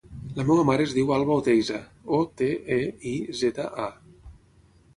[0.37, 1.77] La meva mare es diu Alba Oteiza:
[2.19, 2.81] o, te, e,
[3.13, 4.35] i, zeta, a.